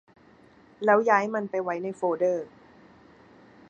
[0.85, 2.47] แล้วย้ายมันไปไว้ในโฟลเดอร์